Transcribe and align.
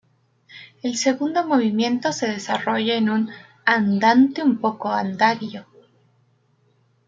El 0.81 0.97
segundo 0.97 1.45
movimiento 1.45 2.11
se 2.11 2.25
desarrolla 2.27 2.95
en 2.95 3.11
un 3.11 3.29
"Andante 3.65 4.41
un 4.41 4.57
poco 4.57 4.89
adagio". 4.91 5.67